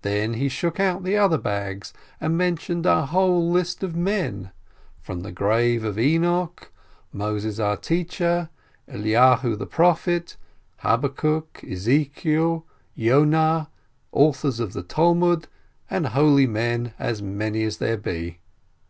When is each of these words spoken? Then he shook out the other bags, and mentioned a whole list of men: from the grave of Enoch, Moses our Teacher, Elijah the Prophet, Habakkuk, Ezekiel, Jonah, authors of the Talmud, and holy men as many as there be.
Then 0.00 0.32
he 0.32 0.48
shook 0.48 0.80
out 0.80 1.04
the 1.04 1.18
other 1.18 1.36
bags, 1.36 1.92
and 2.22 2.38
mentioned 2.38 2.86
a 2.86 3.04
whole 3.04 3.50
list 3.50 3.82
of 3.82 3.94
men: 3.94 4.50
from 5.02 5.20
the 5.20 5.30
grave 5.30 5.84
of 5.84 5.98
Enoch, 5.98 6.72
Moses 7.12 7.58
our 7.58 7.76
Teacher, 7.76 8.48
Elijah 8.88 9.54
the 9.54 9.66
Prophet, 9.66 10.38
Habakkuk, 10.78 11.62
Ezekiel, 11.70 12.64
Jonah, 12.96 13.68
authors 14.10 14.58
of 14.58 14.72
the 14.72 14.82
Talmud, 14.82 15.48
and 15.90 16.06
holy 16.06 16.46
men 16.46 16.94
as 16.98 17.20
many 17.20 17.62
as 17.64 17.76
there 17.76 17.98
be. 17.98 18.38